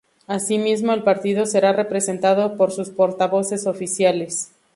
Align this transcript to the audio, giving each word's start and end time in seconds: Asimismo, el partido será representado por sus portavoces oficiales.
Asimismo, 0.25 0.93
el 0.93 1.03
partido 1.03 1.45
será 1.45 1.73
representado 1.73 2.57
por 2.57 2.71
sus 2.71 2.89
portavoces 2.89 3.67
oficiales. 3.67 4.51